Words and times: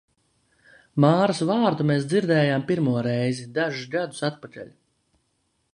Māras 1.03 1.41
vārdu 1.49 1.85
mēs 1.91 2.07
dzirdējām 2.13 2.65
pirmo 2.73 2.95
reizi 3.09 3.47
dažus 3.61 3.87
gadus 3.97 4.25
atpakaļ. 4.31 4.75